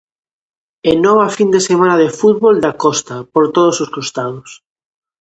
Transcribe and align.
E 0.89 0.91
nova 1.05 1.27
fin 1.37 1.49
de 1.55 1.61
semana 1.69 1.95
de 2.03 2.09
fútbol 2.19 2.55
da 2.65 2.73
Costa 2.83 3.15
por 3.33 3.45
todos 3.55 3.75
os 3.83 3.89
costados. 3.95 4.49